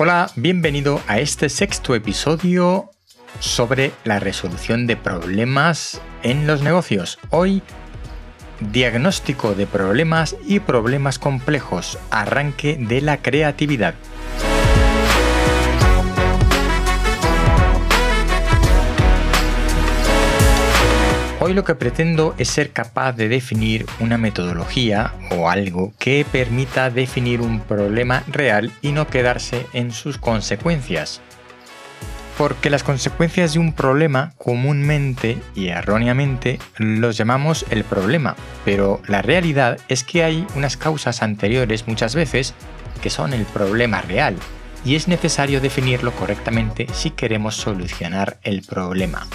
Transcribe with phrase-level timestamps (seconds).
[0.00, 2.92] Hola, bienvenido a este sexto episodio
[3.40, 7.18] sobre la resolución de problemas en los negocios.
[7.30, 7.62] Hoy,
[8.60, 13.96] diagnóstico de problemas y problemas complejos, arranque de la creatividad.
[21.48, 26.90] Hoy lo que pretendo es ser capaz de definir una metodología o algo que permita
[26.90, 31.22] definir un problema real y no quedarse en sus consecuencias.
[32.36, 38.36] Porque las consecuencias de un problema comúnmente y erróneamente los llamamos el problema,
[38.66, 42.52] pero la realidad es que hay unas causas anteriores muchas veces
[43.00, 44.36] que son el problema real
[44.84, 49.26] y es necesario definirlo correctamente si queremos solucionar el problema.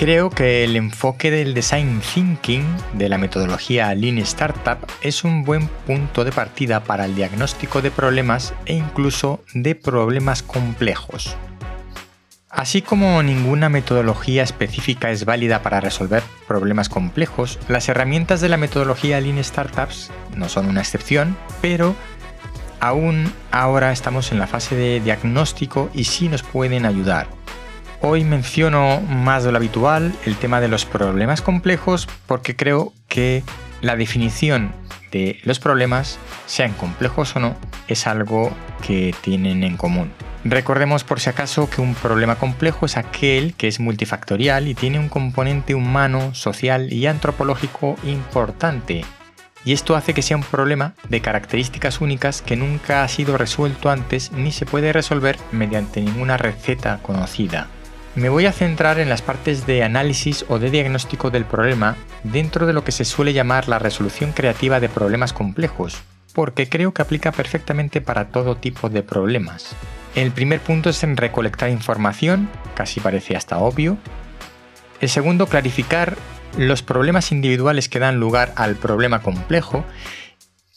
[0.00, 5.68] Creo que el enfoque del design thinking de la metodología Lean Startup es un buen
[5.86, 11.36] punto de partida para el diagnóstico de problemas e incluso de problemas complejos.
[12.48, 18.56] Así como ninguna metodología específica es válida para resolver problemas complejos, las herramientas de la
[18.56, 21.94] metodología Lean Startups no son una excepción, pero
[22.80, 27.39] aún ahora estamos en la fase de diagnóstico y sí nos pueden ayudar.
[28.02, 33.42] Hoy menciono más de lo habitual el tema de los problemas complejos porque creo que
[33.82, 34.72] la definición
[35.12, 37.56] de los problemas, sean complejos o no,
[37.88, 38.52] es algo
[38.86, 40.12] que tienen en común.
[40.44, 44.98] Recordemos por si acaso que un problema complejo es aquel que es multifactorial y tiene
[44.98, 49.04] un componente humano, social y antropológico importante.
[49.62, 53.90] Y esto hace que sea un problema de características únicas que nunca ha sido resuelto
[53.90, 57.68] antes ni se puede resolver mediante ninguna receta conocida.
[58.16, 62.66] Me voy a centrar en las partes de análisis o de diagnóstico del problema dentro
[62.66, 66.02] de lo que se suele llamar la resolución creativa de problemas complejos,
[66.34, 69.76] porque creo que aplica perfectamente para todo tipo de problemas.
[70.16, 73.96] El primer punto es en recolectar información, casi parece hasta obvio.
[75.00, 76.16] El segundo, clarificar
[76.58, 79.84] los problemas individuales que dan lugar al problema complejo.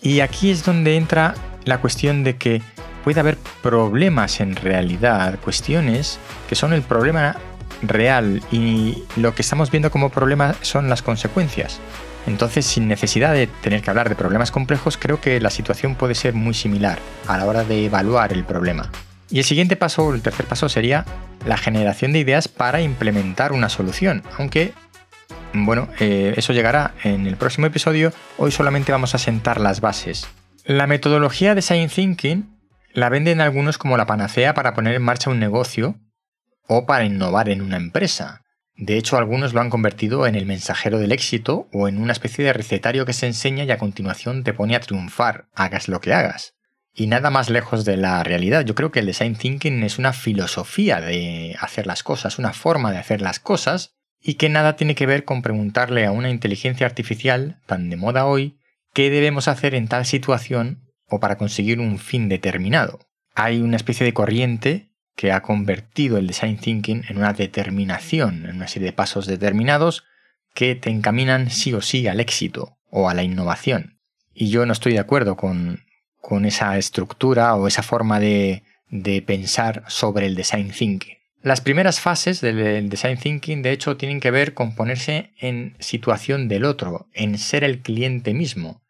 [0.00, 1.34] Y aquí es donde entra
[1.64, 2.62] la cuestión de que
[3.04, 7.36] puede haber problemas en realidad, cuestiones que son el problema
[7.82, 11.80] real y lo que estamos viendo como problema son las consecuencias.
[12.26, 16.14] Entonces, sin necesidad de tener que hablar de problemas complejos, creo que la situación puede
[16.14, 18.90] ser muy similar a la hora de evaluar el problema.
[19.30, 21.04] Y el siguiente paso, el tercer paso, sería
[21.46, 24.72] la generación de ideas para implementar una solución, aunque
[25.52, 28.12] bueno, eh, eso llegará en el próximo episodio.
[28.36, 30.28] Hoy solamente vamos a sentar las bases.
[30.64, 32.57] La metodología de Design Thinking
[32.98, 36.00] la venden algunos como la panacea para poner en marcha un negocio
[36.66, 38.42] o para innovar en una empresa.
[38.76, 42.44] De hecho, algunos lo han convertido en el mensajero del éxito o en una especie
[42.44, 46.12] de recetario que se enseña y a continuación te pone a triunfar, hagas lo que
[46.12, 46.54] hagas.
[46.94, 48.64] Y nada más lejos de la realidad.
[48.64, 52.90] Yo creo que el design thinking es una filosofía de hacer las cosas, una forma
[52.90, 56.86] de hacer las cosas, y que nada tiene que ver con preguntarle a una inteligencia
[56.86, 58.58] artificial, tan de moda hoy,
[58.92, 63.00] qué debemos hacer en tal situación o para conseguir un fin determinado.
[63.34, 68.56] Hay una especie de corriente que ha convertido el design thinking en una determinación, en
[68.56, 70.04] una serie de pasos determinados
[70.54, 73.98] que te encaminan sí o sí al éxito o a la innovación.
[74.32, 75.84] Y yo no estoy de acuerdo con,
[76.44, 81.16] esa estructura o esa forma de, de pensar sobre el design thinking.
[81.42, 86.48] Las primeras fases del design thinking, de hecho, tienen que ver con ponerse en situación
[86.48, 88.82] del otro, en ser el cliente mismo.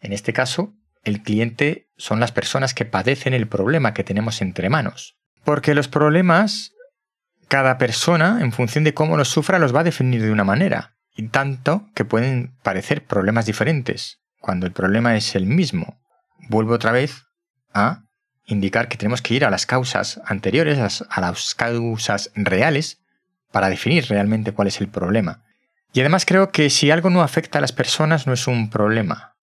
[0.00, 0.74] En este caso,
[1.06, 5.16] el cliente son las personas que padecen el problema que tenemos entre manos.
[5.44, 6.72] Porque los problemas,
[7.46, 10.96] cada persona, en función de cómo los sufra, los va a definir de una manera.
[11.14, 16.00] Y tanto que pueden parecer problemas diferentes, cuando el problema es el mismo.
[16.48, 17.22] Vuelvo otra vez
[17.72, 18.02] a
[18.44, 23.00] indicar que tenemos que ir a las causas anteriores, a las causas reales,
[23.52, 25.44] para definir realmente cuál es el problema.
[25.92, 29.35] Y además creo que si algo no afecta a las personas no es un problema,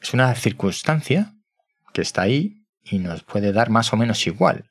[0.00, 1.34] es una circunstancia
[1.92, 4.70] que está ahí y nos puede dar más o menos igual.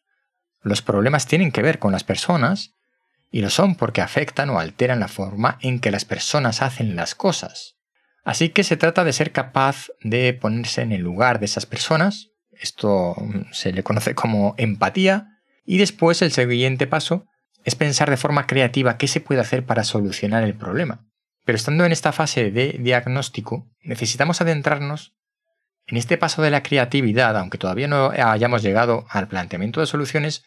[0.62, 2.72] Los problemas tienen que ver con las personas
[3.32, 7.16] y lo son porque afectan o alteran la forma en que las personas hacen las
[7.16, 7.76] cosas.
[8.24, 12.32] Así que se trata de ser capaz de ponerse en el lugar de esas personas,
[12.52, 13.16] esto
[13.52, 17.28] se le conoce como empatía, y después el siguiente paso
[17.64, 21.06] es pensar de forma creativa qué se puede hacer para solucionar el problema.
[21.46, 25.14] Pero estando en esta fase de diagnóstico, necesitamos adentrarnos
[25.88, 30.44] en este paso de la creatividad, aunque todavía no hayamos llegado al planteamiento de soluciones,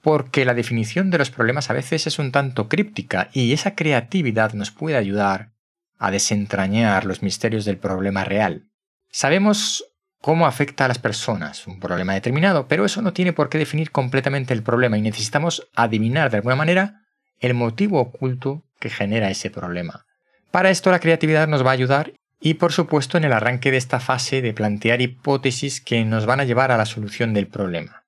[0.00, 4.52] porque la definición de los problemas a veces es un tanto críptica y esa creatividad
[4.52, 5.50] nos puede ayudar
[5.98, 8.68] a desentrañar los misterios del problema real.
[9.10, 9.84] Sabemos
[10.20, 13.90] cómo afecta a las personas un problema determinado, pero eso no tiene por qué definir
[13.90, 17.02] completamente el problema y necesitamos adivinar de alguna manera
[17.40, 20.06] el motivo oculto que genera ese problema.
[20.50, 23.76] Para esto la creatividad nos va a ayudar y por supuesto en el arranque de
[23.76, 28.04] esta fase de plantear hipótesis que nos van a llevar a la solución del problema.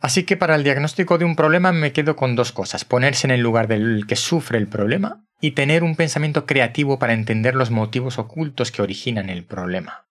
[0.00, 3.32] Así que para el diagnóstico de un problema me quedo con dos cosas, ponerse en
[3.32, 7.70] el lugar del que sufre el problema y tener un pensamiento creativo para entender los
[7.70, 10.06] motivos ocultos que originan el problema.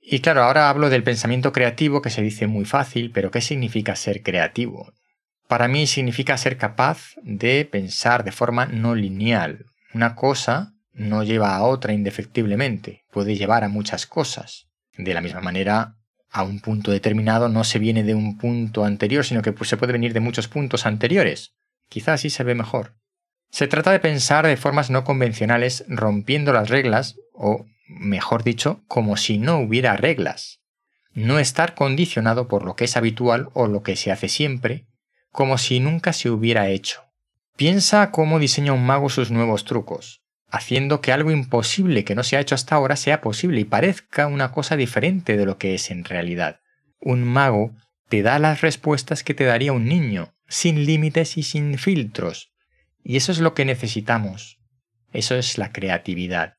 [0.00, 3.96] Y claro, ahora hablo del pensamiento creativo que se dice muy fácil, pero ¿qué significa
[3.96, 4.92] ser creativo?
[5.48, 9.66] Para mí significa ser capaz de pensar de forma no lineal.
[9.94, 14.68] Una cosa no lleva a otra indefectiblemente, puede llevar a muchas cosas.
[14.96, 15.98] De la misma manera,
[16.30, 19.76] a un punto determinado no se viene de un punto anterior, sino que pues, se
[19.76, 21.54] puede venir de muchos puntos anteriores.
[21.88, 22.96] Quizás así se ve mejor.
[23.50, 29.16] Se trata de pensar de formas no convencionales, rompiendo las reglas, o mejor dicho, como
[29.16, 30.60] si no hubiera reglas.
[31.12, 34.88] No estar condicionado por lo que es habitual o lo que se hace siempre,
[35.30, 37.02] como si nunca se hubiera hecho.
[37.56, 40.23] Piensa cómo diseña un mago sus nuevos trucos,
[40.54, 44.28] haciendo que algo imposible que no se ha hecho hasta ahora sea posible y parezca
[44.28, 46.60] una cosa diferente de lo que es en realidad.
[47.00, 47.74] Un mago
[48.08, 52.52] te da las respuestas que te daría un niño, sin límites y sin filtros.
[53.02, 54.60] Y eso es lo que necesitamos.
[55.12, 56.54] Eso es la creatividad.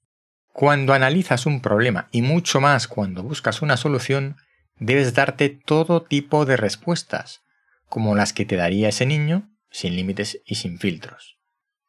[0.51, 4.35] Cuando analizas un problema y mucho más cuando buscas una solución,
[4.77, 7.43] debes darte todo tipo de respuestas,
[7.87, 11.34] como las que te daría ese niño, sin límites y sin filtros.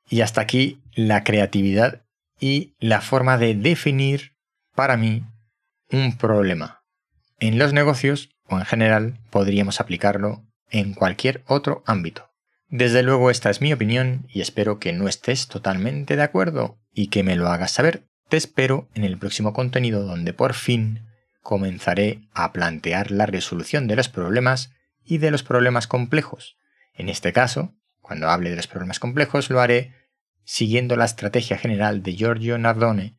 [0.08, 2.02] Y hasta aquí la creatividad
[2.38, 4.36] y la forma de definir,
[4.74, 5.24] para mí,
[5.90, 6.82] un problema.
[7.38, 12.30] En los negocios o en general podríamos aplicarlo en cualquier otro ámbito.
[12.68, 17.08] Desde luego esta es mi opinión y espero que no estés totalmente de acuerdo y
[17.08, 21.06] que me lo hagas saber te espero en el próximo contenido donde por fin
[21.42, 24.72] comenzaré a plantear la resolución de los problemas
[25.04, 26.58] y de los problemas complejos.
[26.94, 27.75] En este caso,
[28.06, 29.92] cuando hable de los problemas complejos, lo haré
[30.44, 33.18] siguiendo la estrategia general de Giorgio Nardone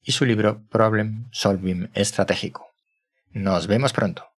[0.00, 2.68] y su libro Problem Solving Estratégico.
[3.32, 4.28] Nos vemos pronto.